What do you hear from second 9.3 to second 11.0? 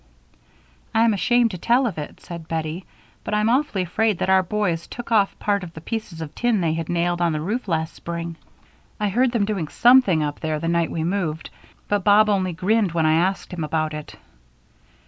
them doing something up there the night